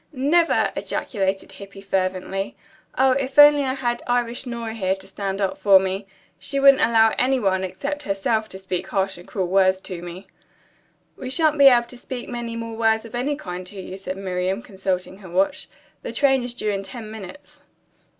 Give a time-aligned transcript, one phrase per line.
[0.13, 2.55] "Never!" ejaculated Hippy fervently.
[2.97, 6.07] "Oh, if I only had Irish Nora here to stand up for me!
[6.39, 10.25] She wouldn't allow any one, except herself, to speak harsh and cruel words to me."
[11.17, 14.17] "We shan't be able to speak many more words of any kind to you," said
[14.17, 15.69] Miriam, consulting her watch.
[16.01, 17.61] "The train is due in ten minutes."